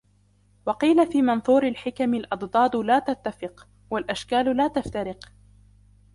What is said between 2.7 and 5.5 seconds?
لَا تَتَّفِقُ، وَالْأَشْكَالُ لَا تَفْتَرِقُ